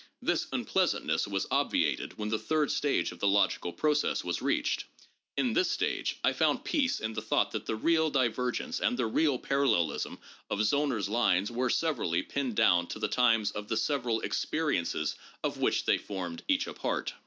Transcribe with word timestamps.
This 0.19 0.47
unpleasantness 0.51 1.27
was 1.27 1.45
obviated 1.51 2.17
when 2.17 2.29
the 2.29 2.39
third 2.39 2.71
stage 2.71 3.11
of 3.11 3.19
the 3.19 3.27
logical 3.27 3.71
process 3.71 4.23
was 4.23 4.41
reached. 4.41 4.85
In 5.37 5.53
this 5.53 5.69
stage 5.69 6.17
I 6.23 6.33
found 6.33 6.63
peace 6.63 6.99
in 6.99 7.13
the 7.13 7.21
thought 7.21 7.51
that 7.51 7.67
the 7.67 7.75
real 7.75 8.09
divergence 8.09 8.79
and 8.79 8.97
the 8.97 9.05
real 9.05 9.37
parallelism 9.37 10.17
of 10.49 10.57
Zollner's 10.61 11.07
lines 11.07 11.51
were 11.51 11.69
severally 11.69 12.23
pinned 12.23 12.55
down 12.55 12.87
to 12.87 12.97
the 12.97 13.07
times 13.07 13.51
of 13.51 13.67
the 13.67 13.77
several 13.77 14.21
experiences 14.21 15.13
of 15.43 15.59
which 15.59 15.85
they 15.85 15.99
formed 15.99 16.41
each 16.47 16.65
a 16.65 16.73
part. 16.73 17.13